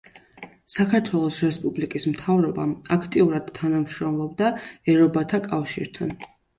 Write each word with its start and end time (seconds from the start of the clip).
საქართველოს 0.75 1.37
რესპუბლიკის 1.49 2.09
მთავრობა 2.15 2.67
აქტიურად 2.99 3.55
თანამშრომლობდა 3.61 4.53
„ერობათა 4.97 5.47
კავშირთან“. 5.51 6.21